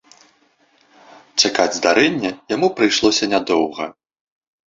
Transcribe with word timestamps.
Чакаць 1.43 1.75
здарэння 1.79 2.31
яму 2.55 2.67
прыйшлося 2.79 3.25
нядоўга. 3.37 3.85